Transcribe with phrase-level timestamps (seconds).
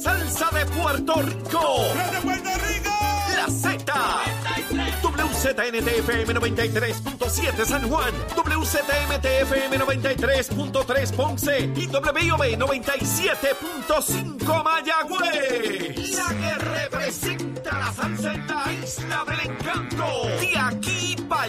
[0.00, 1.84] salsa de Puerto Rico.
[2.12, 2.90] ¡De Puerto Rico!
[3.34, 3.94] La Z.
[5.02, 16.16] WZNTFM 93.7 San Juan, WZMTFM 93.3 Ponce y WIOB 97.5 Mayagüez.
[16.16, 20.06] La que representa la salsa en la isla del encanto.
[20.40, 21.48] De aquí para.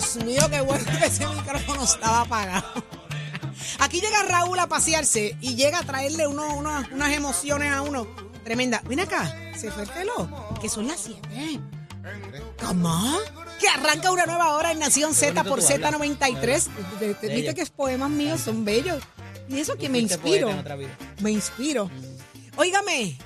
[0.00, 2.66] Dios mío, qué bueno que ese micrófono estaba apagado.
[3.80, 8.06] Aquí llega Raúl a pasearse y llega a traerle uno, uno- unas emociones a uno.
[8.44, 8.80] Tremenda.
[8.86, 11.20] Ven acá, se fue el reloj, que son las 7.
[12.64, 13.18] ¿Cómo?
[13.60, 15.92] Que arranca una nueva hora en Nación Z por tú hablas.
[15.92, 16.68] Z93.
[16.98, 19.02] Te- te- Viste que es poemas míos son bellos.
[19.48, 20.50] Y eso que me inspiro.
[21.20, 21.90] Me inspiro.
[22.56, 23.18] Óigame,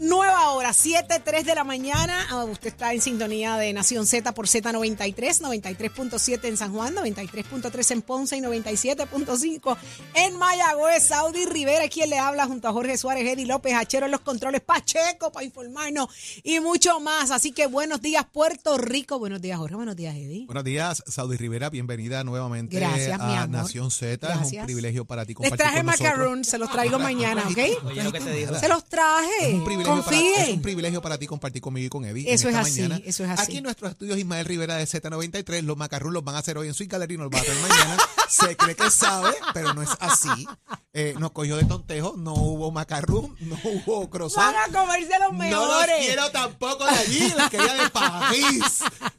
[0.00, 2.26] nueva hora, 7.3 de la mañana.
[2.30, 7.90] Ah, usted está en sintonía de Nación Z por Z93, 93.7 en San Juan, 93.3
[7.92, 9.76] en Ponce y 97.5
[10.14, 11.04] en Mayagüez.
[11.04, 14.60] Saudi Rivera, quien le habla junto a Jorge Suárez, Eddie López, Hachero en los controles,
[14.60, 16.08] Pacheco para informarnos
[16.42, 17.30] y mucho más.
[17.30, 19.18] Así que buenos días, Puerto Rico.
[19.18, 19.76] Buenos días, Jorge.
[19.76, 20.46] Buenos días, Eddie.
[20.46, 23.62] Buenos días, Saudi Rivera, bienvenida nuevamente Gracias, mi a amor.
[23.62, 24.42] Nación Z.
[24.42, 26.10] Es un privilegio para ti Les compartir traje con nosotros.
[26.10, 27.84] macaroon, se los traigo mañana, ¿ok?
[27.86, 28.58] Oye, lo que te.
[28.58, 29.30] Se los traje.
[29.40, 32.32] Es un, privilegio para, es un privilegio para ti compartir conmigo y con Eddie.
[32.32, 33.00] Eso es así, mañana.
[33.04, 33.42] eso es así.
[33.42, 36.68] Aquí en nuestros estudios Ismael Rivera de Z93, los macarrón los van a hacer hoy
[36.68, 37.96] en su galería y nos los va a traer mañana.
[38.28, 40.46] Se cree que sabe, pero no es así.
[40.92, 44.54] Eh, nos cogió de tontejo, no hubo macarrón, no hubo croissant.
[44.54, 46.06] Van a comerse los No los mejores.
[46.06, 48.78] quiero tampoco de allí, los quería de París.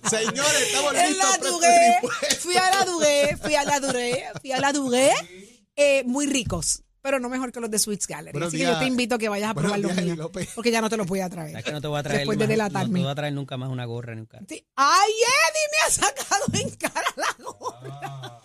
[0.09, 1.51] Señores, estamos En listos.
[1.51, 1.99] Dugué,
[2.39, 5.13] fui a la Dugué, fui a la Dugué, fui a la Dugué,
[5.75, 8.31] eh, muy ricos, pero no mejor que los de Sweets Gallery.
[8.31, 10.13] Buenos Así que yo te invito a que vayas a Buenos probar los días, Eddie
[10.15, 10.49] míos, López.
[10.55, 11.51] porque ya no te los voy a traer.
[11.51, 12.89] ¿Sabes que no te voy a traer Después de más- delatarme.
[12.89, 14.45] No te voy a traer nunca más una gorra ni un carro.
[14.49, 14.65] Sí.
[14.75, 18.41] Ay, Eddie me ha sacado en cara la gorra.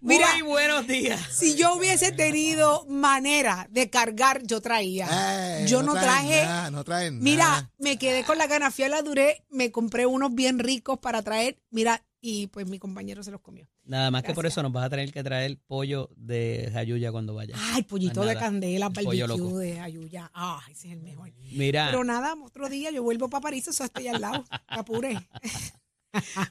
[0.00, 1.20] Mira, Muy buenos días.
[1.32, 5.08] si yo hubiese tenido manera de cargar, yo traía.
[5.10, 6.42] Eh, yo no, traen traje.
[6.44, 7.72] nada, no traen Mira, nada.
[7.78, 11.22] me quedé con la gana, fui a la Duré, me compré unos bien ricos para
[11.22, 13.66] traer, mira, y pues mi compañero se los comió.
[13.88, 17.34] Nada más que por eso nos vas a tener que traer pollo de Jayuya cuando
[17.34, 17.54] vaya.
[17.58, 20.30] Ay, pollito de candela, barbecue de Ayuya.
[20.34, 21.32] Ah, ese es el mejor.
[21.52, 24.44] Mira, Pero nada, otro día yo vuelvo para París, eso estoy al lado.
[24.68, 25.18] Apure.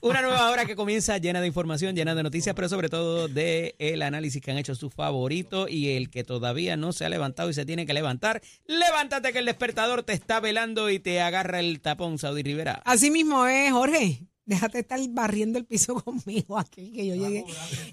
[0.01, 3.75] una nueva hora que comienza llena de información, llena de noticias, pero sobre todo de
[3.77, 7.51] el análisis que han hecho sus favoritos y el que todavía no se ha levantado
[7.51, 8.41] y se tiene que levantar.
[8.65, 12.81] Levántate que el despertador te está velando y te agarra el tapón, Saudi Rivera.
[12.83, 14.27] Así mismo es, Jorge.
[14.47, 17.45] Déjate estar barriendo el piso conmigo aquí, que yo llegué,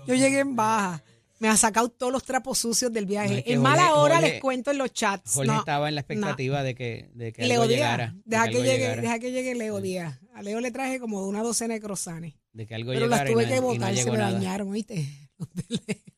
[0.07, 1.03] yo llegué en baja.
[1.41, 3.29] Me ha sacado todos los trapos sucios del viaje.
[3.33, 5.33] No, es que en mala Jorge- hora Jorge- les cuento en los chats.
[5.35, 6.05] Jorge No, estaba en la no.
[6.05, 7.81] expectativa de que, de que Leo algo Díaz.
[7.81, 8.13] llegara.
[8.15, 10.21] de Deja que, llegue, llegara, deja que llegue Leo Díaz.
[10.33, 12.35] A Leo le traje como una docena de croissants.
[12.53, 14.31] de que algo Pero las tuve que botar, se me nada.
[14.33, 15.29] dañaron, ¿oíste?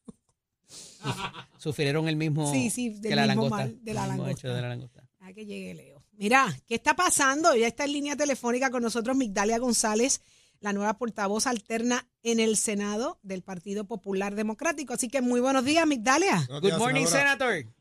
[1.59, 3.57] Sufrieron el mismo Sí, sí, del que la mismo langosta.
[3.57, 4.49] mal, de la langosta.
[4.55, 5.09] de la langosta.
[5.19, 5.96] Deja que llegue Leo.
[6.19, 7.55] Mira, ¿qué está pasando?
[7.55, 10.23] Ya está en línea telefónica con nosotros Migdalia González,
[10.61, 14.95] la nueva portavoz alterna en el Senado del Partido Popular Democrático.
[14.95, 16.37] Así que muy buenos días, Migdalia.
[16.49, 17.57] Buenos Good días, morning, senadora.
[17.57, 17.73] Senator.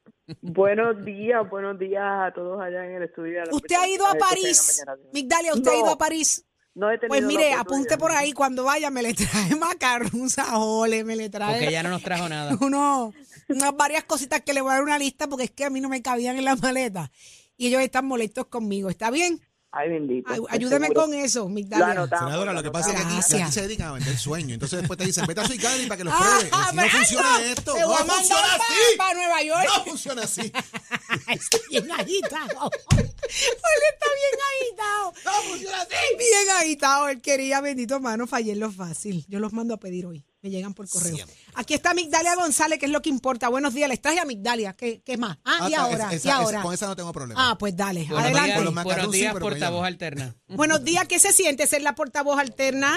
[0.42, 3.42] Buenos días, buenos días a todos allá en el estudio.
[3.42, 4.84] a ¿Usted ha ido a París?
[5.14, 6.46] Migdalia, ¿usted ha ido a París?
[6.74, 11.06] No he tenido Pues mire, apunte por ahí, cuando vaya me le trae macarrón, sajole,
[11.06, 12.58] me le trae Porque ya no nos trajo nada.
[12.62, 13.14] uno,
[13.48, 15.80] unas varias cositas que le voy a dar una lista porque es que a mí
[15.80, 17.10] no me cabían en la maleta.
[17.58, 18.90] Y ellos están molestos conmigo.
[18.90, 19.42] ¿Está bien?
[19.78, 20.30] Ay, bendito.
[20.32, 20.94] Ay, seguro.
[20.94, 21.88] con eso, Lo Migdalia.
[21.92, 23.02] anotamos, Senadora, lo que pasa es que
[23.42, 24.52] aquí, se dedican a vender sueños.
[24.54, 25.54] Entonces después te dicen, vete a su
[25.90, 26.54] para que los Ah, pruebes.
[26.54, 27.76] Así no Fernando, funciona esto.
[27.78, 28.98] No funciona así.
[28.98, 29.68] pa' Nueva York.
[29.76, 30.42] No funciona así.
[31.28, 32.72] está bien agitado.
[32.98, 35.14] Él está bien agitado.
[35.26, 35.96] No funciona así.
[36.18, 37.10] Bien agitado.
[37.10, 39.26] Él quería, bendito mano, fallé en lo fácil.
[39.28, 40.24] Yo los mando a pedir hoy.
[40.42, 41.16] Me llegan por correo.
[41.16, 41.36] Siempre.
[41.58, 43.50] Aquí está Migdalia González, que es lo que importa.
[43.50, 43.90] Buenos días.
[43.90, 44.74] Les traje a Migdalia.
[44.74, 45.38] ¿Qué, qué más?
[45.46, 46.12] Ah, Ah, y ahora.
[46.12, 46.50] esa- y ahora.
[46.58, 47.52] esa- con esa no tengo problema.
[47.52, 48.02] Ah, pues dale.
[48.02, 48.52] Buenos Adelante.
[48.62, 50.36] días, buenos sí, días pero portavoz alterna.
[50.50, 51.08] Buenos días.
[51.08, 52.94] ¿Qué se siente ser la portavoz alterna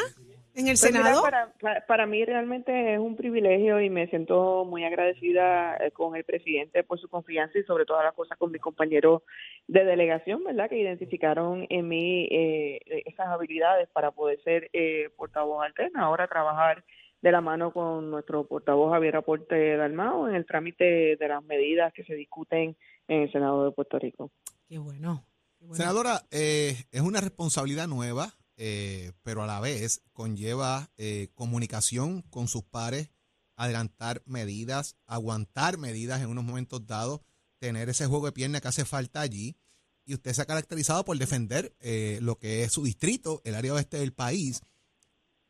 [0.54, 1.22] en el Pues mira, Senado.
[1.22, 6.16] para, para, para mí realmente es un privilegio y me siento muy agradecida eh, con
[6.16, 9.22] el presidente por su confianza y sobre todas las cosas con mis compañeros
[9.68, 10.68] de delegación, ¿verdad?
[10.68, 16.02] Que identificaron en mí eh, esas habilidades para poder ser eh, portavoz alterna.
[16.02, 16.82] Ahora trabajar
[17.20, 21.92] de la mano con nuestro portavoz Javier Aporte Dalmao en el trámite de las medidas
[21.92, 22.76] que se discuten
[23.08, 24.30] en el Senado de Puerto Rico.
[24.68, 25.24] Qué bueno.
[25.58, 25.76] qué bueno.
[25.76, 32.48] Senadora, eh, es una responsabilidad nueva, eh, pero a la vez conlleva eh, comunicación con
[32.48, 33.10] sus pares,
[33.56, 37.20] adelantar medidas, aguantar medidas en unos momentos dados,
[37.58, 39.56] tener ese juego de pierna que hace falta allí.
[40.04, 43.74] Y usted se ha caracterizado por defender eh, lo que es su distrito, el área
[43.74, 44.62] oeste del país.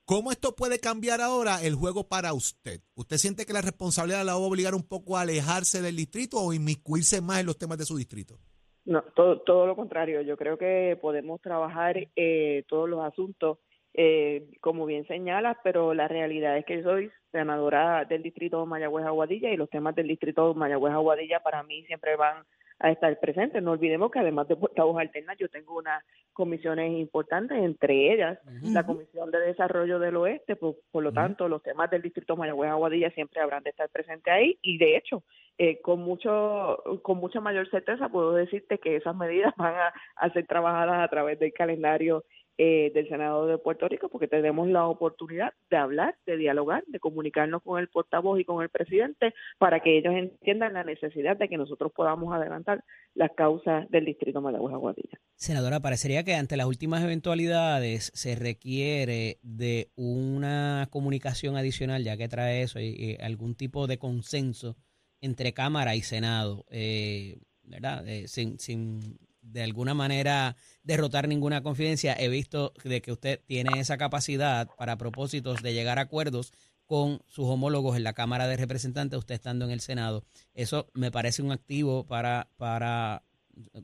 [0.09, 2.81] ¿Cómo esto puede cambiar ahora el juego para usted?
[2.95, 6.39] ¿Usted siente que la responsabilidad la va a obligar un poco a alejarse del distrito
[6.39, 8.39] o inmiscuirse más en los temas de su distrito?
[8.87, 10.23] No, todo, todo lo contrario.
[10.23, 13.59] Yo creo que podemos trabajar eh, todos los asuntos,
[13.93, 19.59] eh, como bien señalas, pero la realidad es que soy senadora del distrito Mayagüez-Aguadilla y
[19.59, 22.45] los temas del distrito Mayagüez-Aguadilla para mí siempre van
[22.81, 23.63] a estar presentes.
[23.63, 26.03] No olvidemos que además de portavoz alterna, yo tengo unas
[26.33, 31.63] comisiones importantes, entre ellas la Comisión de Desarrollo del Oeste, por, por lo tanto, los
[31.63, 34.59] temas del distrito Mayagüez-Aguadilla siempre habrán de estar presentes ahí.
[34.63, 35.25] Y de hecho,
[35.59, 40.33] eh, con mucho con mucha mayor certeza puedo decirte que esas medidas van a, a
[40.33, 42.25] ser trabajadas a través del calendario
[42.61, 46.99] eh, del Senado de Puerto Rico porque tenemos la oportunidad de hablar, de dialogar, de
[46.99, 51.49] comunicarnos con el portavoz y con el presidente para que ellos entiendan la necesidad de
[51.49, 52.83] que nosotros podamos adelantar
[53.15, 55.21] las causas del distrito Mayagüez Aguadilla.
[55.37, 62.27] Senadora, parecería que ante las últimas eventualidades se requiere de una comunicación adicional, ya que
[62.27, 64.77] trae eso, y, algún tipo de consenso
[65.21, 68.07] entre Cámara y Senado, eh, ¿verdad?
[68.09, 72.15] Eh, sin, sin de alguna manera derrotar ninguna confidencia.
[72.19, 76.53] He visto de que usted tiene esa capacidad para propósitos de llegar a acuerdos
[76.87, 80.25] con sus homólogos en la Cámara de Representantes, usted estando en el Senado.
[80.55, 83.25] Eso me parece un activo para, para,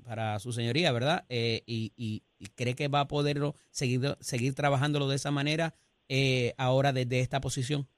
[0.04, 1.24] para su señoría, ¿verdad?
[1.28, 2.22] Eh, y,
[2.56, 5.74] cree que va a poderlo seguir, seguir trabajándolo de esa manera
[6.08, 7.88] eh, ahora desde esta posición.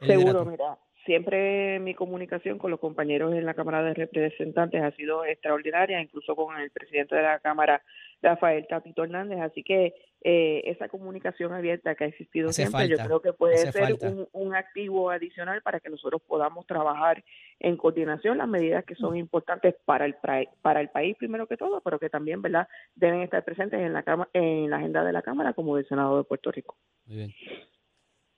[0.00, 5.24] Seguro, mira, siempre mi comunicación con los compañeros en la Cámara de Representantes ha sido
[5.24, 7.82] extraordinaria, incluso con el presidente de la Cámara,
[8.20, 12.98] Rafael Tatito Hernández, así que eh, esa comunicación abierta que ha existido Hace siempre, yo
[12.98, 17.24] creo que puede hace ser un, un activo adicional para que nosotros podamos trabajar
[17.58, 20.14] en coordinación las medidas que son importantes para el
[20.60, 24.04] para el país primero que todo, pero que también, ¿verdad?, deben estar presentes en la
[24.34, 26.76] en la agenda de la Cámara como del Senado de Puerto Rico.
[27.06, 27.34] Muy bien.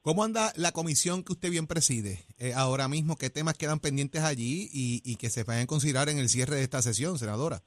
[0.02, 3.16] ¿Cómo anda la comisión que usted bien preside eh, ahora mismo?
[3.16, 6.56] ¿Qué temas quedan pendientes allí y, y que se vayan a considerar en el cierre
[6.56, 7.62] de esta sesión, senadora?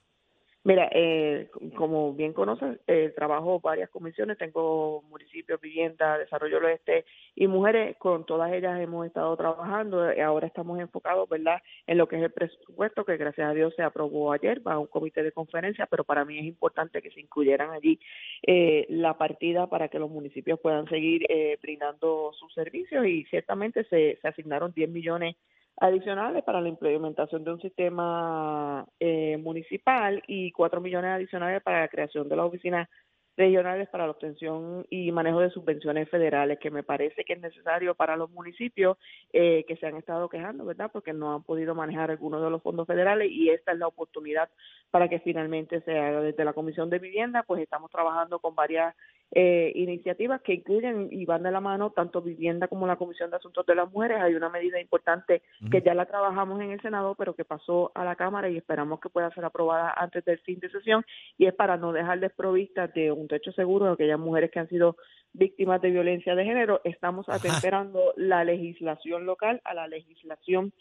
[0.65, 7.03] Mira, eh, como bien conoces, eh, trabajo varias comisiones, tengo municipios, vivienda, desarrollo del oeste
[7.35, 12.07] y mujeres, con todas ellas hemos estado trabajando, eh, ahora estamos enfocados, ¿verdad?, en lo
[12.07, 15.21] que es el presupuesto, que gracias a Dios se aprobó ayer, va a un comité
[15.21, 17.99] de conferencia, pero para mí es importante que se incluyeran allí
[18.47, 23.83] eh, la partida para que los municipios puedan seguir eh, brindando sus servicios y ciertamente
[23.85, 25.35] se, se asignaron 10 millones
[25.77, 31.87] adicionales para la implementación de un sistema eh, municipal y cuatro millones adicionales para la
[31.87, 32.89] creación de las oficinas
[33.35, 37.95] regionales para la obtención y manejo de subvenciones federales, que me parece que es necesario
[37.95, 38.97] para los municipios
[39.31, 40.91] eh, que se han estado quejando, ¿verdad?
[40.91, 44.49] Porque no han podido manejar algunos de los fondos federales y esta es la oportunidad
[44.91, 46.21] para que finalmente se haga.
[46.21, 48.95] Desde la Comisión de Vivienda, pues estamos trabajando con varias
[49.35, 53.37] eh, iniciativas que incluyen y van de la mano tanto vivienda como la Comisión de
[53.37, 54.21] Asuntos de las Mujeres.
[54.21, 55.41] Hay una medida importante
[55.71, 58.99] que ya la trabajamos en el Senado, pero que pasó a la Cámara y esperamos
[58.99, 61.03] que pueda ser aprobada antes del fin de sesión
[61.35, 64.69] y es para no dejar desprovistas de un techo seguro a aquellas mujeres que han
[64.69, 64.97] sido
[65.33, 66.81] víctimas de violencia de género.
[66.83, 70.73] Estamos atemperando la legislación local a la legislación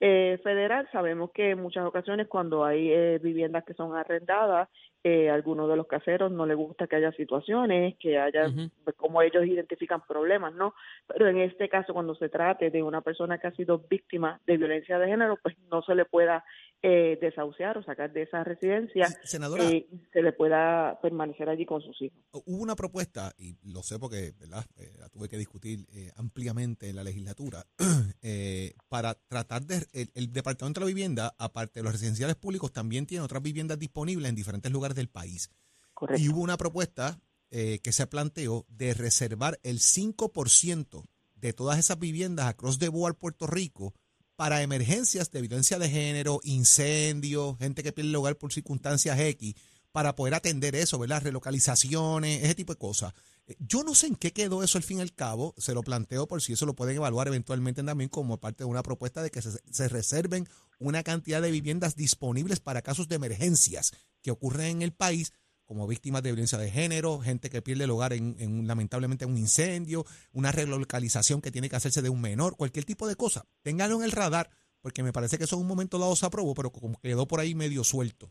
[0.00, 0.88] eh, federal.
[0.92, 4.68] Sabemos que en muchas ocasiones cuando hay eh, viviendas que son arrendadas,
[5.02, 8.50] eh, a algunos de los caseros no les gusta que haya situaciones, que haya,
[8.84, 10.74] pues, como ellos identifican problemas, ¿no?
[11.06, 14.56] Pero en este caso, cuando se trate de una persona que ha sido víctima de
[14.56, 16.44] violencia de género, pues no se le pueda
[16.82, 21.82] eh, desahuciar o sacar de esa residencia, Senadora, eh, se le pueda permanecer allí con
[21.82, 22.18] sus hijos.
[22.32, 24.64] hubo una propuesta, y lo sé porque ¿verdad?
[24.76, 27.66] Eh, la tuve que discutir eh, ampliamente en la legislatura,
[28.22, 29.86] eh, para tratar de...
[29.92, 33.78] El, el Departamento de la Vivienda, aparte de los residenciales públicos, también tiene otras viviendas
[33.78, 35.50] disponibles en diferentes lugares del país.
[35.94, 36.22] Correcto.
[36.22, 37.20] Y hubo una propuesta
[37.50, 41.04] eh, que se planteó de reservar el 5%
[41.34, 43.92] de todas esas viviendas across the board Puerto Rico
[44.36, 49.54] para emergencias de violencia de género, incendios, gente que pierde el hogar por circunstancias X,
[49.92, 51.22] para poder atender eso, ¿verdad?
[51.22, 53.12] Relocalizaciones, ese tipo de cosas.
[53.46, 55.82] Eh, Yo no sé en qué quedó eso al fin y al cabo, se lo
[55.82, 59.30] planteo por si eso lo pueden evaluar eventualmente también como parte de una propuesta de
[59.30, 64.66] que se, se reserven una cantidad de viviendas disponibles para casos de emergencias que ocurren
[64.66, 65.32] en el país,
[65.64, 69.30] como víctimas de violencia de género, gente que pierde el hogar en, en lamentablemente en
[69.30, 73.44] un incendio, una relocalización que tiene que hacerse de un menor, cualquier tipo de cosa.
[73.62, 74.50] Ténganlo en el radar,
[74.80, 77.40] porque me parece que eso en un momento dado se aprobó, pero como quedó por
[77.40, 78.30] ahí medio suelto.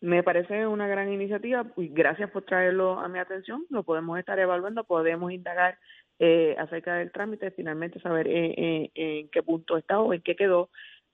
[0.00, 3.66] Me parece una gran iniciativa y gracias por traerlo a mi atención.
[3.68, 5.78] Lo podemos estar evaluando, podemos indagar
[6.18, 10.36] eh, acerca del trámite, finalmente saber eh, eh, en qué punto está o en qué
[10.36, 10.70] quedó.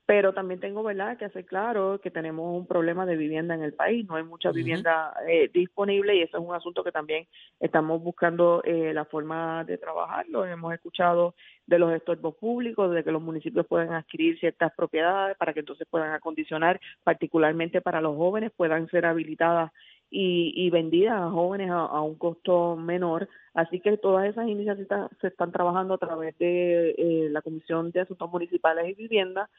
[0.07, 3.73] Pero también tengo, ¿verdad?, que hacer claro que tenemos un problema de vivienda en el
[3.73, 4.07] país.
[4.07, 7.27] No hay mucha vivienda eh, disponible y eso es un asunto que también
[7.59, 10.45] estamos buscando eh, la forma de trabajarlo.
[10.45, 11.35] Hemos escuchado
[11.65, 15.85] de los estorbos públicos, de que los municipios pueden adquirir ciertas propiedades para que entonces
[15.89, 19.73] puedan acondicionar, particularmente para los jóvenes, puedan ser habilitadas
[20.09, 23.27] y, y vendidas a jóvenes a, a un costo menor.
[23.53, 27.99] Así que todas esas iniciativas se están trabajando a través de eh, la Comisión de
[27.99, 29.49] Asuntos Municipales y Vivienda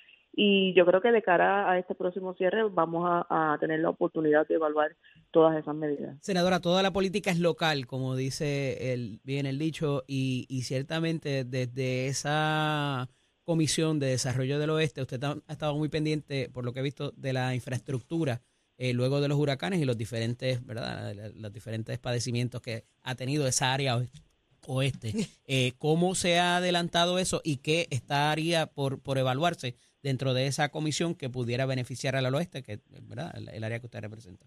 [0.40, 3.90] y yo creo que de cara a este próximo cierre vamos a, a tener la
[3.90, 4.95] oportunidad de evaluar
[5.33, 6.16] todas esas medidas.
[6.21, 11.42] Senadora, toda la política es local, como dice el, bien el dicho, y, y ciertamente
[11.45, 13.09] desde esa
[13.42, 17.11] comisión de desarrollo del oeste, usted ha estado muy pendiente, por lo que he visto,
[17.16, 18.40] de la infraestructura
[18.76, 21.14] eh, luego de los huracanes y los diferentes, ¿verdad?
[21.35, 24.09] Los diferentes padecimientos que ha tenido esa área oe-
[24.68, 25.12] oeste.
[25.50, 30.69] Eh, ¿Cómo se ha adelantado eso y qué estaría por, por evaluarse dentro de esa
[30.71, 32.78] comisión que pudiera beneficiar al oeste, que
[33.09, 33.33] ¿verdad?
[33.37, 34.47] El, el área que usted representa?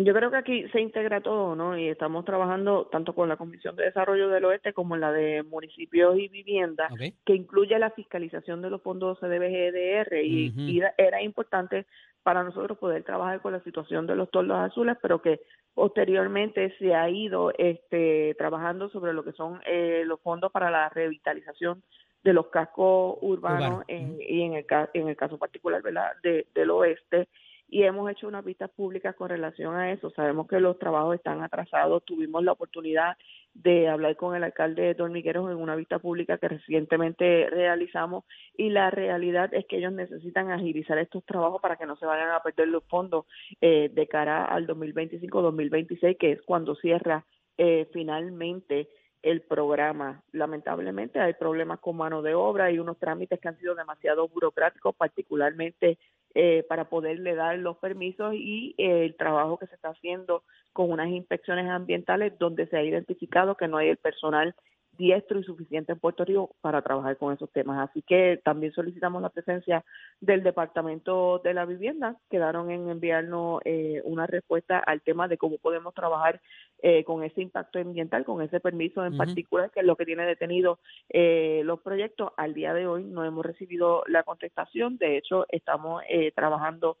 [0.00, 1.76] Yo creo que aquí se integra todo, ¿no?
[1.76, 6.16] Y estamos trabajando tanto con la Comisión de Desarrollo del Oeste como la de Municipios
[6.16, 7.00] y Vivienda, ¿Ok?
[7.26, 10.60] que incluye la fiscalización de los fondos CDBGDR y, Ujú.
[10.60, 11.86] y era- era importante
[12.22, 15.40] para nosotros poder trabajar con la situación de los tordos azules, pero que
[15.74, 20.88] posteriormente se ha ido este, trabajando sobre lo que son eh, los fondos para la
[20.90, 21.82] revitalización
[22.28, 26.12] de los cascos urbanos Urbano, en- y en el, en el caso particular ¿verdad?
[26.22, 27.28] De, del oeste
[27.70, 30.08] y hemos hecho unas vistas públicas con relación a eso.
[30.12, 32.02] Sabemos que los trabajos están atrasados.
[32.02, 33.18] Tuvimos la oportunidad
[33.52, 38.24] de hablar con el alcalde de Dormigueros en una vista pública que recientemente realizamos
[38.56, 42.30] y la realidad es que ellos necesitan agilizar estos trabajos para que no se vayan
[42.30, 43.26] a perder los fondos
[43.60, 47.26] eh, de cara al 2025-2026, que es cuando cierra
[47.58, 48.88] eh, finalmente
[49.22, 50.22] el programa.
[50.32, 54.94] Lamentablemente hay problemas con mano de obra y unos trámites que han sido demasiado burocráticos,
[54.94, 55.98] particularmente
[56.34, 60.90] eh, para poderle dar los permisos y eh, el trabajo que se está haciendo con
[60.90, 64.54] unas inspecciones ambientales donde se ha identificado que no hay el personal
[64.98, 67.88] diestro y suficiente en Puerto Rico para trabajar con esos temas.
[67.88, 69.84] Así que también solicitamos la presencia
[70.20, 72.16] del Departamento de la Vivienda.
[72.28, 76.40] Quedaron en enviarnos eh, una respuesta al tema de cómo podemos trabajar
[76.82, 79.18] eh, con ese impacto ambiental, con ese permiso en Ujú.
[79.18, 82.32] particular, que es lo que tiene detenido eh, los proyectos.
[82.36, 84.98] Al día de hoy no hemos recibido la contestación.
[84.98, 86.98] De hecho, estamos eh, trabajando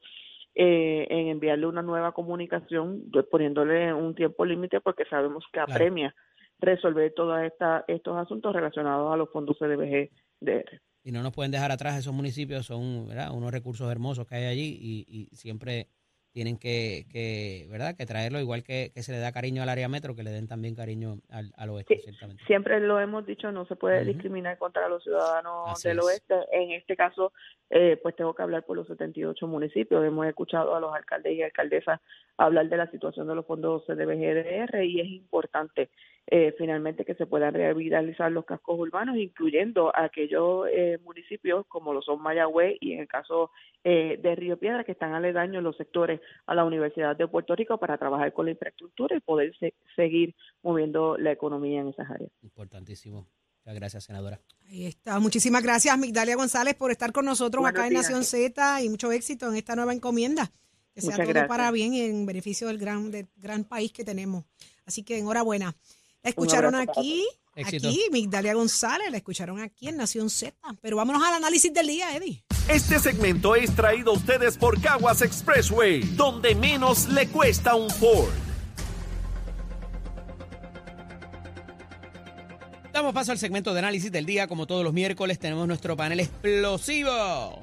[0.54, 5.72] eh, en enviarle una nueva comunicación, de- poniéndole un tiempo límite porque sabemos que Claro.
[6.60, 7.38] Resolver todos
[7.88, 10.80] estos asuntos relacionados a los fondos CDBG-DR.
[11.04, 13.32] y no nos pueden dejar atrás esos municipios, son ¿verdad?
[13.32, 15.88] unos recursos hermosos que hay allí y, y siempre
[16.30, 17.96] tienen que, que, ¿verdad?
[17.96, 20.46] que traerlo, igual que, que se le da cariño al área metro, que le den
[20.46, 22.44] también cariño al, al oeste, Sí, ciertamente.
[22.46, 26.04] Siempre lo hemos dicho, no se puede discriminar contra los ciudadanos Así del es.
[26.04, 26.34] oeste.
[26.52, 27.32] En este caso,
[27.70, 30.04] eh, pues tengo que hablar por los 78 municipios.
[30.04, 31.98] Hemos escuchado a los alcaldes y alcaldesas
[32.36, 35.88] hablar de la situación de los fondos CDBGDR y es importante
[36.30, 42.02] eh, finalmente que se puedan revitalizar los cascos urbanos, incluyendo aquellos eh, municipios como lo
[42.02, 43.50] son Mayagüez y en el caso
[43.82, 47.78] eh, de Río Piedra, que están aledaños los sectores a la Universidad de Puerto Rico
[47.78, 52.30] para trabajar con la infraestructura y poder se- seguir moviendo la economía en esas áreas.
[52.42, 53.26] Importantísimo.
[53.64, 54.40] Muchas gracias, senadora.
[54.68, 55.18] Ahí está.
[55.20, 57.94] Muchísimas gracias, Migdalia González, por estar con nosotros Buenos acá en.
[57.94, 60.50] Nación Z y mucho éxito en esta nueva encomienda.
[60.94, 61.48] Que sea Muchas todo gracias.
[61.48, 64.44] para bien y en beneficio del gran, del gran país que tenemos.
[64.84, 65.74] Así que enhorabuena.
[66.22, 67.88] La escucharon aquí, Éxito.
[67.88, 70.56] aquí, Migdalia González, la escucharon aquí en Nación Z.
[70.80, 72.44] Pero vámonos al análisis del día, Eddie.
[72.68, 78.32] Este segmento es traído a ustedes por Caguas Expressway, donde menos le cuesta un Ford.
[82.92, 84.48] Damos paso al segmento de análisis del día.
[84.48, 87.62] Como todos los miércoles, tenemos nuestro panel explosivo.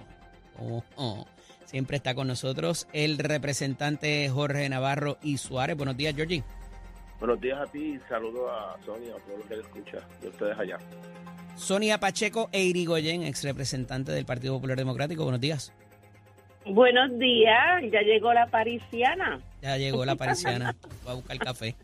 [0.57, 1.25] Oh, oh.
[1.65, 5.75] Siempre está con nosotros el representante Jorge Navarro y Suárez.
[5.75, 6.43] Buenos días, Georgie.
[7.19, 10.25] Buenos días a ti y saludo a Sonia, a todos los que le escucha, y
[10.25, 10.77] a ustedes allá.
[11.55, 15.23] Sonia Pacheco e Irigoyen, ex representante del Partido Popular Democrático.
[15.23, 15.73] Buenos días.
[16.65, 19.39] Buenos días, ya llegó la parisiana.
[19.61, 20.75] Ya llegó la parisiana.
[21.07, 21.75] Va a buscar café.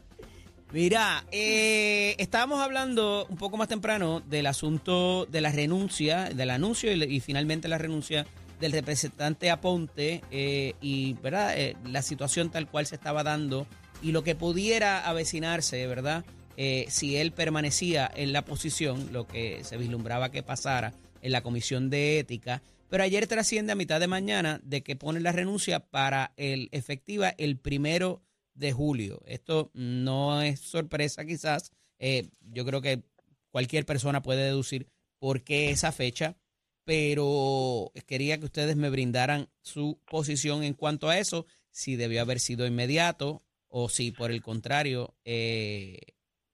[0.74, 6.92] Mira, eh, estábamos hablando un poco más temprano del asunto de la renuncia, del anuncio
[6.94, 8.26] y, y finalmente la renuncia
[8.60, 13.68] del representante Aponte eh, y verdad Eh, la situación tal cual se estaba dando
[14.02, 16.26] y lo que pudiera avecinarse, ¿verdad?
[16.58, 21.42] Eh, si él permanecía en la posición, lo que se vislumbraba que pasara en la
[21.42, 22.62] comisión de ética.
[22.90, 27.30] Pero ayer trasciende a mitad de mañana de que pone la renuncia para el efectiva
[27.30, 28.22] el primero
[28.54, 29.22] de julio.
[29.26, 31.72] Esto no es sorpresa quizás.
[32.00, 33.04] Eh, yo creo que
[33.50, 34.88] cualquier persona puede deducir
[35.20, 36.36] por qué esa fecha,
[36.84, 42.40] pero quería que ustedes me brindaran su posición en cuanto a eso, si debió haber
[42.40, 43.42] sido inmediato
[43.72, 45.98] o si por el contrario eh,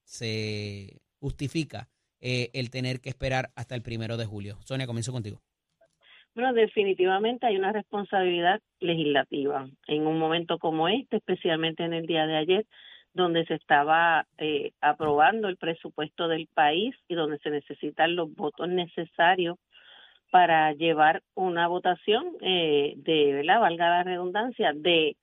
[0.04, 1.90] se justifica
[2.22, 4.58] eh, el tener que esperar hasta el primero de julio.
[4.64, 5.42] Sonia, comienzo contigo.
[6.34, 12.28] Bueno, definitivamente hay una responsabilidad legislativa en un momento como este, especialmente en el día
[12.28, 12.66] de ayer,
[13.14, 18.70] donde se estaba eh, aprobando el presupuesto del país y donde se necesitan los votos
[18.70, 19.58] necesarios
[20.30, 23.60] para llevar una votación eh, de, ¿verdad?
[23.60, 25.18] Valga la redundancia, de,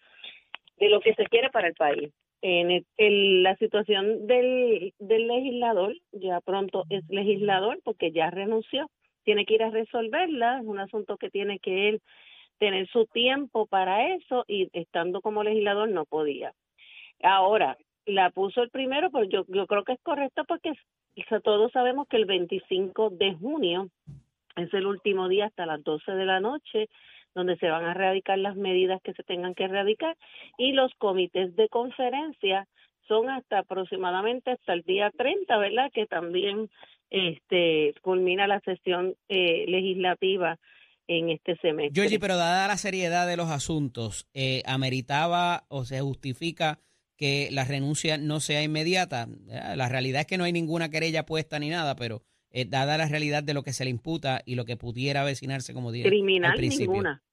[0.79, 2.11] de lo que se quiere para el país.
[2.43, 8.91] En el- la situación del, del legislador, ya pronto es legislador porque ya renunció,
[9.25, 12.03] tiene que ir a resolverla, es un asunto que tiene que él
[12.59, 16.53] tener su tiempo para eso y estando como legislador no podía.
[17.23, 17.77] Ahora,
[18.07, 20.73] la puso el primero, pues yo, yo creo que es correcto porque
[21.43, 23.89] todos sabemos que el 25 de junio
[24.57, 26.89] es el último día hasta las 12 de la noche
[27.35, 30.17] donde se van a erradicar las medidas que se tengan que erradicar
[30.59, 32.67] y los comités de conferencia
[33.09, 35.91] son hasta aproximadamente hasta el día 30, ¿verdad?
[35.93, 36.71] Que también
[37.11, 40.59] este culmina la sesión eh, legislativa
[41.07, 41.93] en este semestre.
[41.95, 46.81] Georgie, pero dada la seriedad de los asuntos, eh, ¿ameritaba o se justifica
[47.17, 49.29] que la renuncia no sea inmediata?
[49.49, 52.97] Eh, La realidad es que no hay ninguna querella puesta ni nada, pero eh, dada
[52.97, 56.07] la realidad de lo que se le imputa y lo que pudiera avecinarse, como dije
[56.07, 56.93] al criminal principio.
[56.93, 57.24] ninguna.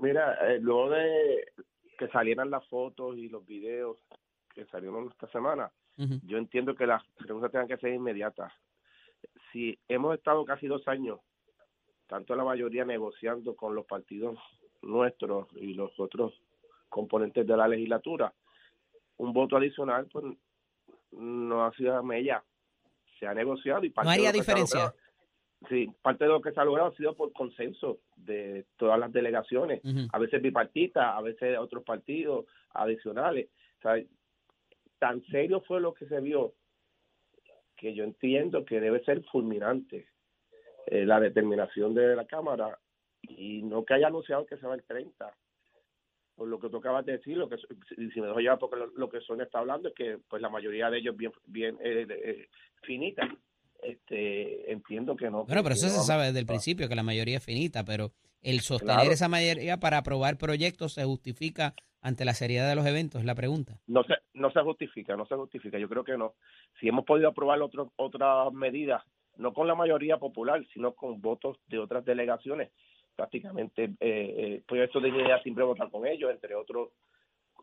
[0.00, 1.52] Mira, eh, luego de
[1.98, 3.98] que salieran las fotos y los videos
[4.54, 5.70] que salieron esta semana,
[6.24, 8.52] yo entiendo que las renuncias tengan que ser inmediatas.
[9.52, 11.20] Si hemos estado casi dos años,
[12.08, 14.38] tanto la mayoría negociando con los partidos
[14.80, 16.32] nuestros y los otros
[16.88, 18.32] componentes de la legislatura,
[19.18, 20.24] un voto adicional, pues
[21.12, 22.42] no ha sido mella.
[23.18, 24.92] Se ha negociado y No haría diferencia.
[25.68, 29.12] Sí, parte de lo que se ha logrado ha sido por consenso de todas las
[29.12, 29.80] delegaciones
[30.12, 33.48] a veces bipartistas, a veces otros partidos adicionales.
[33.78, 34.02] O sea,
[34.98, 36.54] tan serio fue lo que se vio
[37.76, 40.06] que yo entiendo que debe ser fulminante
[40.86, 42.78] eh, la determinación de la Cámara
[43.22, 45.34] y no que haya anunciado que se va el 30.
[46.36, 48.76] Por lo que tú acabas de decir, lo que si si me dejo llevar porque
[48.76, 51.76] lo, lo que Sonia está hablando es que pues la mayoría de ellos bien bien
[51.82, 52.48] eh, eh,
[52.82, 53.28] finita.
[53.82, 55.44] Este, entiendo que no.
[55.44, 58.60] Bueno, pero eso se sabe desde el principio, que la mayoría es finita, pero el
[58.60, 59.12] sostener Claro.
[59.12, 63.34] esa mayoría para aprobar proyectos se justifica ante la seriedad de los eventos, es la
[63.34, 63.78] pregunta.
[63.86, 65.78] no se no se justifica, no se justifica.
[65.78, 66.34] Yo creo que no.
[66.80, 69.02] Si hemos podido aprobar otro, otras medidas,
[69.36, 72.70] no con la mayoría popular, sino con votos de otras delegaciones,
[73.14, 76.88] prácticamente, eh, eh, Proyecto de Dignidad siempre votar con ellos, entre otros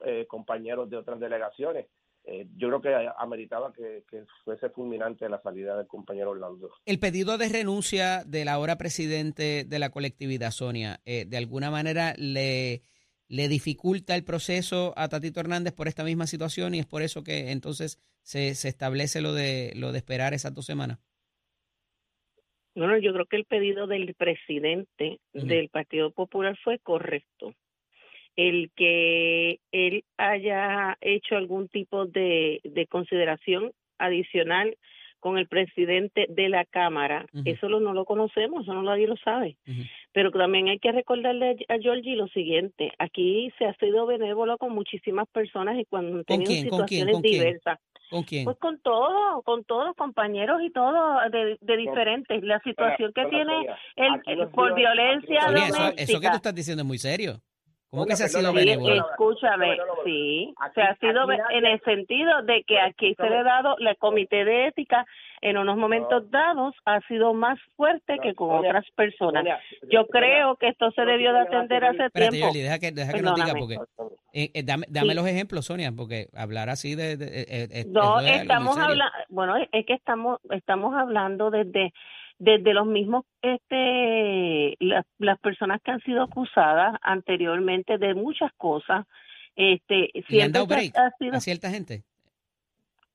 [0.05, 1.87] eh, compañeros de otras delegaciones.
[2.31, 6.69] Eh, yo creo que ameritaba que, que fuese fulminante la salida del compañero Orlando.
[6.85, 12.13] El pedido de renuncia del ahora presidente de la colectividad, Sonia, eh, de alguna manera
[12.17, 12.83] le,
[13.29, 17.23] le dificulta el proceso a Tatito Hernández por esta misma situación y es por eso
[17.23, 20.99] que entonces se, se establece lo de, lo de esperar esas dos semanas.
[22.75, 27.55] Bueno, yo creo que el pedido del presidente del Partido Popular fue correcto.
[28.47, 34.75] El que él haya hecho algún tipo de, de consideración adicional
[35.19, 39.17] con el presidente de la Cámara, eso lo, no lo conocemos, eso no nadie lo
[39.17, 39.57] sabe.
[40.13, 44.57] Pero también hay que recordarle a a Georgie lo siguiente, aquí se ha sido benévolo
[44.57, 46.69] con muchísimas personas y cuando han tenido quién?
[46.69, 47.01] ¿Con quién?
[47.01, 47.79] situaciones ¿Con diversas.
[48.09, 48.45] ¿Con quién?
[48.45, 52.41] Pues con todo, con todos los compañeros y todo de, de diferentes.
[52.41, 56.35] La situación que tiene el, por violencia sido- eso, eso que tú doméstica.
[56.35, 57.41] estás diciendo es muy serio.
[57.91, 59.09] ¿Cómo que se ha sido perdóname, Sí, benévolo?
[59.09, 63.75] escúchame, sí, se ha sido en el sentido de que aquí se le ha dado,
[63.79, 65.05] el comité de ética
[65.41, 69.43] en unos momentos dados ha sido más fuerte que con otras personas.
[69.89, 72.47] Yo creo que esto se debió de atender hace Espérate, tiempo.
[72.53, 73.77] Yoli, deja que, deja que nos diga, Perdóname.
[73.77, 75.15] porque eh, eh, dame, dame Sí.
[75.15, 77.17] los ejemplos, Sonia, porque hablar así de...
[77.17, 81.91] de- eh, No, es estamos hablando, bueno, es que estamos estamos hablando desde
[82.39, 89.05] desde los mismos, este, las, las personas que han sido acusadas anteriormente de muchas cosas,
[89.55, 92.03] este, ¿Y le han siempre dado ha- break ha sido- a cierta gente?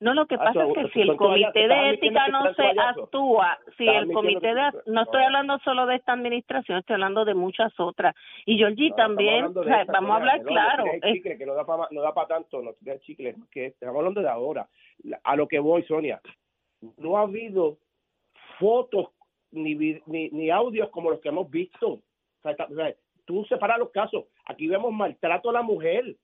[0.00, 3.58] no, lo que Ah, pasa es que si el comité de ética no se actúa,
[3.78, 7.72] si el comité de, no estoy hablando solo de esta administración, estoy hablando de muchas
[7.80, 8.14] otras.
[8.44, 10.84] Y Georgie No, también, vamos a hablar claro.
[11.10, 14.28] chicle, que no da para no da para tanto, no chicle, que estamos hablando de
[14.28, 14.68] ahora.
[15.22, 16.20] A lo que voy, Sonia,
[16.98, 17.78] no ha habido
[18.58, 19.08] fotos
[19.50, 19.74] ni,
[20.06, 21.88] ni, ni audios como los que hemos visto.
[21.88, 22.02] O
[22.42, 24.24] sea, está- o sea, tú separas los casos.
[24.46, 26.16] Aquí vemos maltrato a la mujer.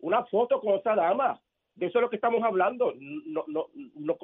[0.00, 1.40] Una foto con esa dama.
[1.74, 2.92] De eso es lo que estamos hablando.
[2.98, 4.16] No, no, no,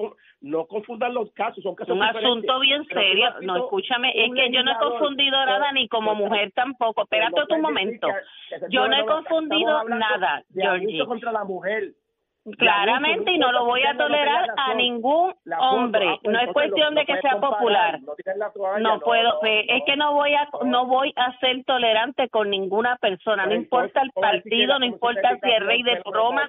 [0.42, 1.62] no confundan los casos.
[1.62, 3.30] Son casos un asunto bien serio.
[3.40, 7.02] No, escúchame, es un que yo no he confundido nada ni como mujer tampoco.
[7.04, 8.08] Espérate decir momento.
[8.68, 11.06] Yo no he confundido nada, Georgie.
[11.06, 11.94] contra la mujer.
[12.56, 16.04] Claramente, y no lo voy a tolerar a ningún hombre.
[16.22, 17.98] pues, No es cuestión de que sea popular.
[18.80, 22.96] No puedo, pues, es que no voy a no voy a ser tolerante con ninguna
[22.96, 26.48] persona, no importa el partido, no importa si es rey de Roma,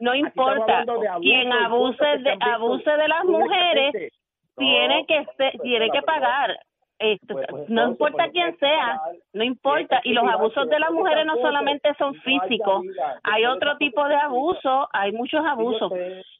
[0.00, 0.84] no importa.
[1.20, 4.12] Quien abuse de abuse de las mujeres
[4.56, 6.58] tiene que ser- tiene que pagar.
[6.98, 9.00] Esto, Pues, pues, no entonces, importa pues, quién sea,
[9.32, 10.00] no importa.
[10.04, 12.84] Y los abusos de las mujeres no solamente son físicos,
[13.22, 15.92] hay otro tipo de abusos, hay muchos abusos.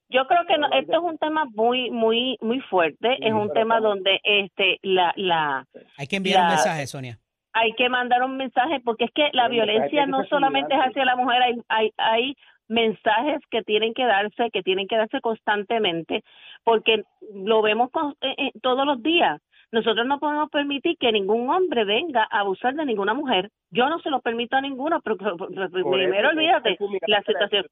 [0.09, 3.19] Yo creo que no, esto es un tema muy, muy, muy fuerte.
[3.21, 5.65] Es un tema donde, este, la, la,
[5.97, 7.19] Hay que enviar un mensaje, Sonia.
[7.53, 11.17] hay que mandar un mensaje porque es que la violencia no solamente es hacia la
[11.17, 12.35] mujer, hay, hay, hay
[12.69, 16.23] mensajes que tienen que darse, que tienen que darse constantemente,
[16.65, 17.03] porque
[17.35, 19.41] lo vemos con- eh, eh, todos los días.
[19.71, 23.51] Nosotros no podemos permitir que ningún hombre venga a abusar de ninguna mujer.
[23.71, 26.77] Yo no se lo permito a ninguno, pero, pero- pero por primero eso, olvídate
[27.07, 27.65] la situación.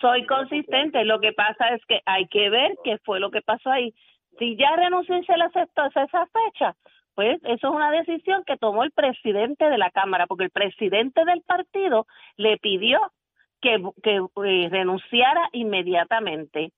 [0.00, 1.04] Soy consistente.
[1.04, 3.94] Lo que pasa es que hay que ver qué fue lo que pasó ahí.
[4.38, 6.74] Si ya renunció y se le aceptó a esa fecha,
[7.14, 11.24] pues eso es una decisión que tomó el presidente de la Cámara, porque el presidente
[11.24, 13.00] del partido le pidió
[13.60, 16.72] que, que eh, renunciara inmediatamente.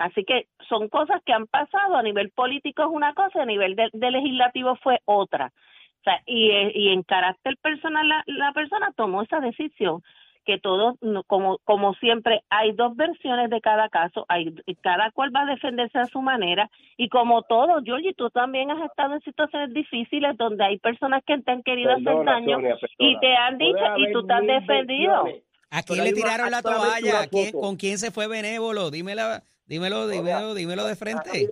[0.00, 1.96] Así que son cosas que han pasado.
[1.96, 5.52] A nivel político es una cosa, a nivel de, de legislativo fue otra.
[6.00, 10.02] O sea, y, eh, y en carácter personal la, la persona tomó esa decisión
[10.46, 15.30] que todos, no- como, como siempre, hay dos versiones de cada caso, hay, cada cual
[15.36, 19.20] va a defenderse a su manera, y como todo, Georgie, tú también has estado en
[19.20, 23.36] situaciones difíciles donde hay personas que te han querido hacer Perdona, daño Sonia, y te
[23.36, 25.24] han dicho, y tú te has defendido.
[25.24, 27.10] versiones, ¿A quién le tiraron la toalla?
[27.10, 27.60] una ¿A quién- foto.
[27.60, 28.90] ¿Con quién se fue benévolo?
[28.90, 31.50] Dímela, dímelo, dímelo, dímelo de frente.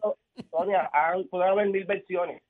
[0.50, 2.42] Sonia, han- puede haber mil versiones,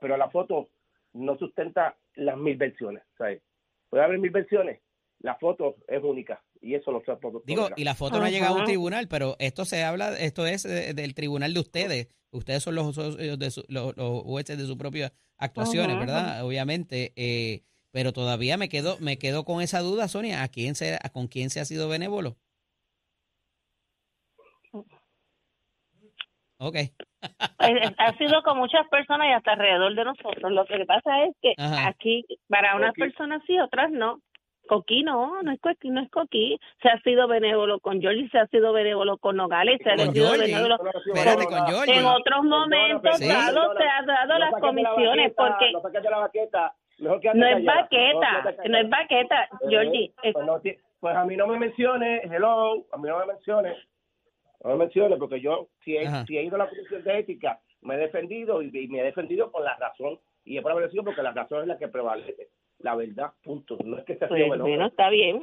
[0.00, 0.70] pero la foto
[1.12, 3.02] no sustenta las mil versiones.
[3.18, 3.42] ¿sabes?
[3.90, 4.80] Puede haber mil versiones,
[5.20, 8.56] la foto es única y eso se puede Digo, y la foto no ha llegado
[8.56, 12.08] a un tribunal, pero esto se habla, esto es eh, del tribunal de ustedes.
[12.30, 15.98] Ustedes son los, socios de su- los, los jueces de sus propias actuaciones, Ajá.
[16.00, 16.44] ¿verdad?
[16.44, 17.62] Obviamente, eh,
[17.92, 20.42] pero todavía me quedo, me quedo con esa duda, Sonia.
[20.42, 22.36] ¿A quién se, a con quién se ha sido benévolo?
[26.58, 26.76] Ok.
[26.76, 26.90] Eh,
[27.98, 30.52] ha sido con muchas personas y hasta alrededor de nosotros.
[30.52, 31.88] Lo que pasa es que Ajá.
[31.88, 33.00] aquí, para unas Coqui.
[33.02, 34.20] personas sí, otras no.
[34.68, 36.58] Coquí no, no es Coquí, no es Coquí.
[36.82, 40.12] Se ha sido benévolo con Georgie, se ha sido benévolo con Nogales, se ha sido
[40.12, 40.46] Georgie.
[40.54, 40.76] benévolo.
[41.14, 41.98] Espérate, con Georgie.
[41.98, 43.28] En otros momentos Sí.
[43.28, 46.74] dado, se ha dado las comisiones baqueta, porque No saques de la baqueta.
[46.98, 50.12] Mejor quédate no es baqueta, no es baqueta, Eh, Georgie.
[50.22, 53.76] es- Pues, pues a mí no me menciones, hello, a mí no me menciones.
[54.64, 57.60] No me menciones porque yo, si he, si he ido a la Comisión de Ética,
[57.82, 60.18] me he defendido y, y me he defendido por la razón.
[60.44, 62.48] Y he prevalecido porque la razón es la que prevalece.
[62.78, 63.78] La verdad, punto.
[63.84, 65.42] No es que se Pues, bueno, está bien.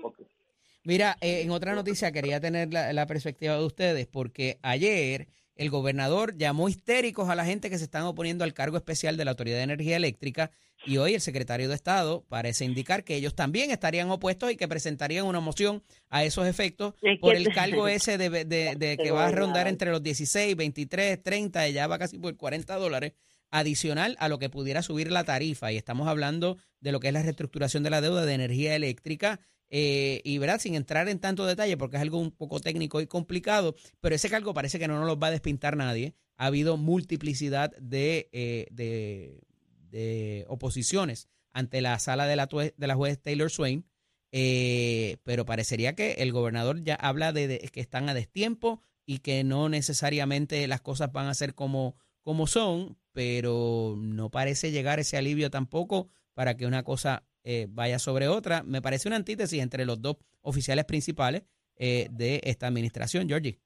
[0.83, 5.69] Mira, eh, en otra noticia quería tener la, la perspectiva de ustedes porque ayer el
[5.69, 9.31] gobernador llamó histéricos a la gente que se están oponiendo al cargo especial de la
[9.31, 10.51] Autoridad de Energía Eléctrica
[10.85, 14.67] y hoy el secretario de Estado parece indicar que ellos también estarían opuestos y que
[14.67, 19.27] presentarían una moción a esos efectos por el cargo ese de, de- de que va
[19.27, 23.13] a rondar entre los 16, 23, 30, y ya va casi por 40 dólares
[23.51, 25.71] adicional a lo que pudiera subir la tarifa.
[25.71, 29.39] Y estamos hablando de lo que es la reestructuración de la deuda de energía eléctrica.
[29.75, 33.07] Eh, y verdad, sin entrar en tanto detalle, porque es algo un poco técnico y
[33.07, 36.13] complicado, pero ese cargo parece que no nos lo va a despintar nadie.
[36.37, 39.41] Ha habido multiplicidad de, eh, de,
[39.89, 43.83] de oposiciones ante la sala de la, de la juez Taylor Swain,
[44.31, 49.19] eh, pero parecería que el gobernador ya habla de, de que están a destiempo y
[49.19, 54.99] que no necesariamente las cosas van a ser como, como son, pero no parece llegar
[54.99, 58.63] ese alivio tampoco para que una cosa eh, vaya sobre otra.
[58.63, 61.43] Me parece una antítesis entre los dos oficiales principales
[61.77, 63.57] eh, de esta administración, Georgie.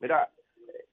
[0.00, 0.30] Mira,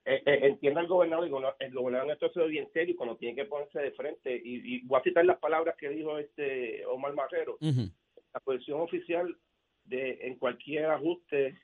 [0.05, 2.95] eh, eh, entienda el gobernador, y cuando- el gobernador en esto se ve bien serio
[2.97, 6.17] cuando tiene que ponerse de frente, y, y voy a citar las palabras que dijo
[6.17, 9.35] este Omar Marrero, la posición oficial
[9.85, 11.57] de en cualquier ajuste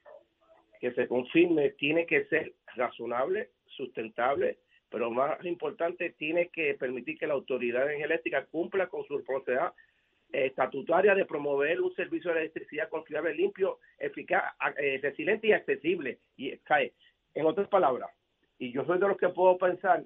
[0.80, 4.60] que se confirme tiene que ser razonable, sustentable,
[4.90, 9.74] pero más importante, tiene que permitir que la autoridad eléctrica cumpla con su responsabilidad
[10.32, 14.44] estatutaria de promover un servicio de electricidad confiable, limpio, eficaz,
[14.78, 16.20] eh, resiliente y accesible.
[16.36, 16.94] Y cae,
[17.34, 18.10] en otras palabras,
[18.58, 20.06] y yo soy de los que puedo pensar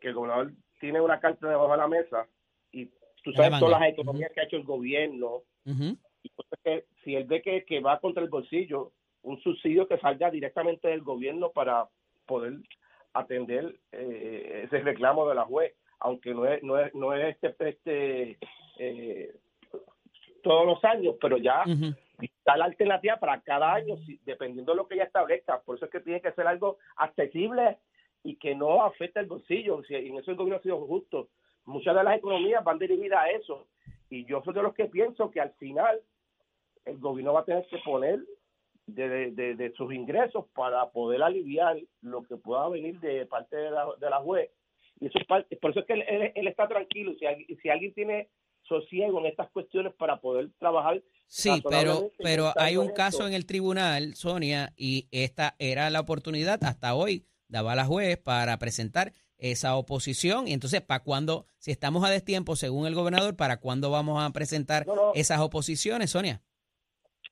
[0.00, 2.26] que el gobernador tiene una carta debajo de la mesa
[2.72, 2.86] y
[3.22, 5.96] tú sabes todas las economías que ha hecho el gobierno Ujú.
[6.22, 8.92] y pues es que si él ve que, que va contra el bolsillo,
[9.22, 11.88] un subsidio que salga directamente del gobierno para
[12.26, 12.54] poder
[13.12, 17.68] atender eh, ese reclamo de la juez, aunque no es no es, no es este,
[17.68, 18.38] este
[18.82, 19.34] eh,
[20.42, 21.62] todos los años, pero ya
[22.20, 25.60] está la alternativa para cada año, si- dependiendo de lo que ella establezca.
[25.60, 27.78] Por eso es que tiene que ser algo accesible
[28.24, 29.82] y que no afecte el bolsillo.
[29.84, 31.28] Si- en eso el gobierno ha sido justo.
[31.64, 33.66] Muchas de las economías van dirigidas a eso.
[34.10, 36.00] Y yo soy de los que pienso que al final
[36.84, 38.20] el gobierno va a tener que poner
[38.86, 43.86] de, de- sus ingresos para poder aliviar lo que pueda venir de parte de la,
[43.98, 44.50] de la juez.
[45.00, 47.12] Y eso es parte- por eso es que él, él- él está tranquilo.
[47.14, 48.28] Si, si alguien tiene
[48.68, 53.28] sosiego en estas cuestiones para poder trabajar Sí, pero, pero hay un caso esto.
[53.28, 58.58] en el tribunal, Sonia, y esta era la oportunidad hasta hoy, daba la juez para
[58.58, 60.46] presentar esa oposición.
[60.46, 64.30] Y entonces, ¿para cuándo, si estamos a destiempo, según el gobernador, para cuándo vamos a
[64.30, 65.12] presentar No, no.
[65.14, 66.42] esas oposiciones, Sonia?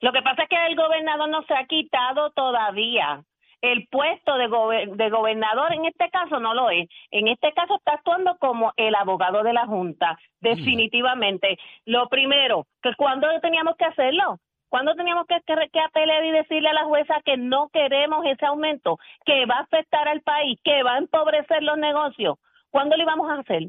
[0.01, 3.23] Lo que pasa es que el gobernador no se ha quitado todavía.
[3.63, 6.89] El puesto de, gober- de gobernador en este caso no lo es.
[7.11, 11.59] En este caso está actuando como el abogado de la Junta, definitivamente.
[11.85, 16.69] Lo primero, que cuando teníamos que hacerlo, cuando teníamos que, que, que apelar y decirle
[16.69, 20.83] a la jueza que no queremos ese aumento, que va a afectar al país, que
[20.83, 22.39] va a empobrecer los negocios.
[22.71, 23.65] ¿Cuándo lo íbamos a hacer?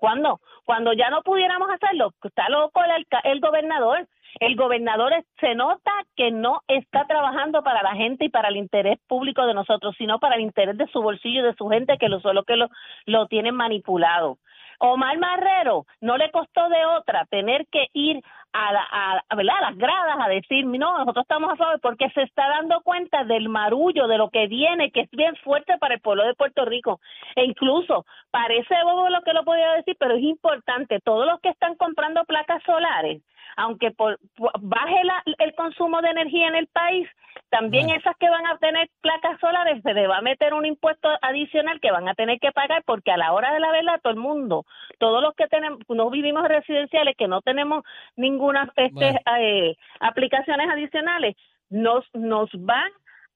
[0.00, 0.40] ¿Cuándo?
[0.64, 2.14] Cuando ya no pudiéramos hacerlo.
[2.24, 4.08] Está loco el, el gobernador.
[4.38, 8.98] El gobernador se nota que no está trabajando para la gente y para el interés
[9.06, 12.08] público de nosotros, sino para el interés de su bolsillo y de su gente que
[12.08, 12.68] lo solo que lo,
[13.04, 14.38] lo tienen manipulado.
[14.78, 19.54] Omar Marrero no le costó de otra tener que ir a, la- a, a- ¿verdad?
[19.58, 23.24] a las gradas a decir, no, nosotros estamos a favor, porque se está dando cuenta
[23.24, 26.64] del marullo, de lo que viene, que es bien fuerte para el pueblo de Puerto
[26.64, 27.00] Rico.
[27.36, 31.50] E incluso, parece bobo lo que lo podía decir, pero es importante, todos los que
[31.50, 33.22] están comprando placas solares,
[33.60, 34.18] aunque por,
[34.60, 37.06] baje la- el consumo de energía en el país,
[37.50, 38.00] también Bueno.
[38.00, 41.78] esas que van a tener placas solares se les va a meter un impuesto adicional
[41.80, 44.18] que van a tener que pagar porque a la hora de la verdad todo el
[44.18, 44.64] mundo,
[44.98, 47.84] todos los que tenemos, no vivimos en residenciales, que no tenemos
[48.16, 49.18] ninguna este, Bueno.
[49.38, 51.36] eh, aplicaciones adicionales,
[51.68, 52.90] nos, nos van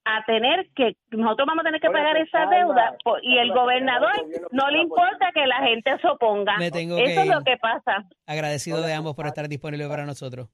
[0.06, 3.16] a tener que, nosotros vamos a tener que Oye, pagar pues, esa calma, deuda po-
[3.22, 6.58] y el calma, gobernador el no le importa que la gente se oponga.
[6.58, 7.32] Me tengo Eso que es ir.
[7.34, 8.04] lo que pasa.
[8.26, 10.48] Agradecido de ambos por estar disponibles para nosotros.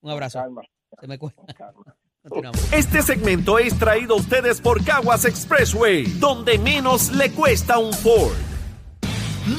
[0.00, 0.38] Un abrazo.
[0.40, 0.62] Calma,
[1.00, 1.18] Se me.
[2.72, 8.32] Este segmento es traído a ustedes por Caguas Expressway, donde menos le cuesta un Ford.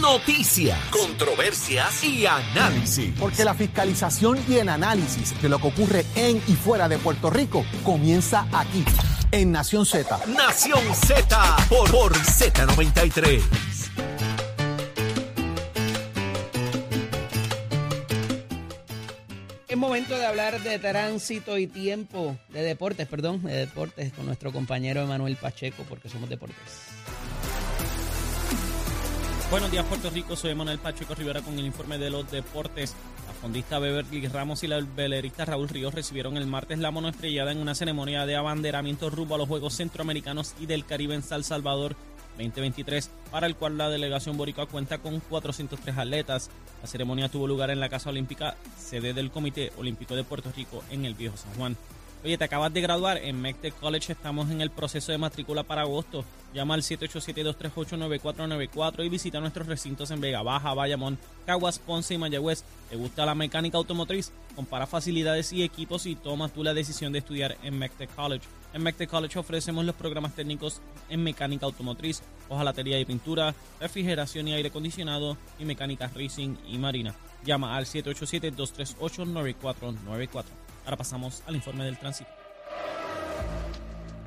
[0.01, 3.13] Noticias, controversias y análisis.
[3.19, 7.29] Porque la fiscalización y el análisis de lo que ocurre en y fuera de Puerto
[7.29, 8.83] Rico comienza aquí,
[9.35, 10.27] en Nación Z.
[10.27, 13.41] Nación Z por, por Z93.
[19.67, 24.53] Es momento de hablar de tránsito y tiempo, de deportes, perdón, de deportes con nuestro
[24.53, 26.94] compañero Emanuel Pacheco, porque somos deportes.
[29.51, 32.95] Buenos días Puerto Rico, soy Manuel Pacheco Rivera con el informe de los deportes.
[33.27, 37.51] La fondista Beverly Ramos y la velerista Raúl Ríos recibieron el martes la mano estrellada
[37.51, 41.43] en una ceremonia de abanderamiento rumbo a los Juegos Centroamericanos y del Caribe en San
[41.43, 41.95] Salvador
[42.37, 46.49] 2023, para el cual la delegación boricua cuenta con 403 atletas.
[46.81, 50.83] La ceremonia tuvo lugar en la Casa Olímpica, sede del Comité Olímpico de Puerto Rico
[50.89, 51.77] en el Viejo San Juan.
[52.25, 55.83] Oye, te acabas de graduar en MECTEC College, estamos en el proceso de matrícula para
[55.83, 56.25] agosto.
[56.55, 62.63] Llama al 787-238-9494 y visita nuestros recintos en Vega Baja, Bayamón, Caguas, Ponce y Mayagüez.
[62.89, 64.31] ¿Te gusta la mecánica automotriz?
[64.55, 68.47] Compara facilidades y equipos y toma tú la decisión de estudiar en MECTEC College.
[68.73, 74.53] En MECTEC College ofrecemos los programas técnicos en mecánica automotriz, hojalatería y pintura, refrigeración y
[74.53, 77.13] aire acondicionado y mecánica racing y marina.
[77.45, 80.64] Llama al 787-238-9494.
[80.85, 82.29] Ahora pasamos al informe del tránsito.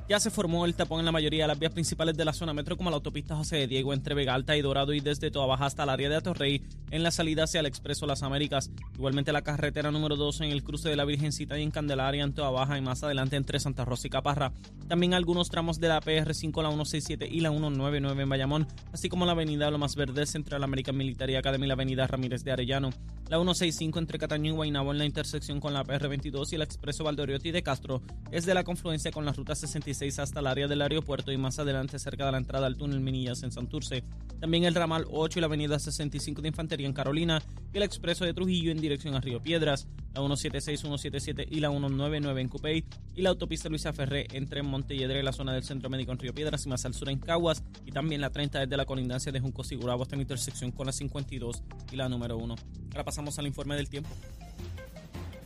[0.08, 2.54] Ya se formó el tapón en la mayoría de las vías principales de la zona
[2.54, 5.44] metro, como la autopista José de Diego entre Vega Alta y Dorado y desde Toa
[5.44, 8.70] Baja hasta el área de Atorrey en la salida hacia el Expreso Las Américas.
[8.94, 12.32] Igualmente la carretera número 2 en el cruce de la Virgencita y en Candelaria en
[12.32, 14.50] Toa Baja y más adelante entre Santa Rosa y Caparra.
[14.88, 19.26] También algunos tramos de la PR5, la 167 y la 199 en Bayamón, así como
[19.26, 22.88] la avenida Lomas Verdes entre la American Military Academy y la avenida Ramírez de Arellano.
[23.28, 27.04] La 165 entre Cataño y Guaynabo en la intersección con la PR22 y el Expreso
[27.04, 30.80] Valdoriotti de Castro es de la confluencia con la ruta 66 hasta el área del
[30.80, 34.04] aeropuerto y más adelante cerca de la entrada al túnel Minillas en Santurce.
[34.40, 38.24] También el ramal 8 y la avenida 65 de Infantería en Carolina y el expreso
[38.24, 42.84] de Trujillo en dirección a Río Piedras, la 176, 177 y la 199 en Cupey
[43.16, 46.64] y la autopista Luisa Ferré entre Montelledre, la zona del Centro Médico en Río Piedras
[46.64, 49.64] y más al sur en Caguas y también la 30 desde la colindancia de Junco
[49.64, 52.54] Sigurabo hasta la intersección con la 52 y la número 1.
[52.92, 54.10] Ahora pasamos al informe del tiempo.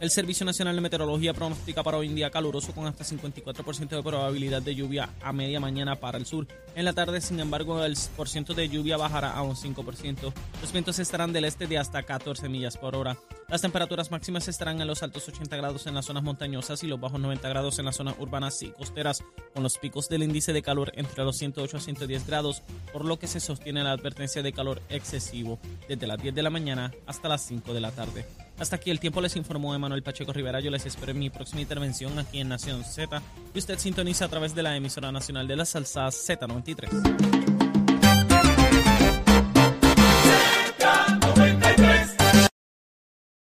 [0.03, 4.03] El Servicio Nacional de Meteorología pronostica para hoy en día caluroso con hasta 54% de
[4.03, 6.49] probabilidad de lluvia a media mañana para el sur.
[6.75, 10.33] En la tarde, sin embargo, el porcentaje de lluvia bajará a un 5%.
[10.61, 13.17] Los vientos estarán del este de hasta 14 millas por hora.
[13.49, 16.99] Las temperaturas máximas estarán en los altos 80 grados en las zonas montañosas y los
[16.99, 19.23] bajos 90 grados en las zonas urbanas y costeras,
[19.55, 23.21] con los picos del índice de calor entre los 108 a 110 grados, por lo
[23.21, 27.29] que se sostiene la advertencia de calor excesivo desde las 10 de la mañana hasta
[27.29, 28.27] las 5 de la tarde.
[28.63, 30.61] Hasta aquí el tiempo les informó Emanuel Pacheco Rivera.
[30.61, 33.21] Yo les espero en mi próxima intervención aquí en Nación Z.
[33.53, 37.52] Y usted sintoniza a través de la emisora nacional de la salsa Z93.